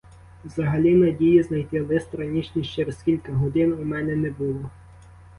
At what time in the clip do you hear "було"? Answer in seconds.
4.31-4.69